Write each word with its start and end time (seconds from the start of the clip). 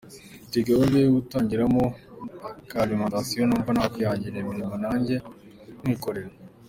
Mfite 0.39 0.57
gahunda 0.69 0.95
yo 0.99 1.09
gutangiramo 1.17 1.83
aka 2.49 2.77
alimentation, 2.83 3.45
numva 3.47 3.71
nakwihangira 3.73 4.35
imirimo 4.39 4.73
nanjye 4.83 5.15
nkikorera. 5.81 6.29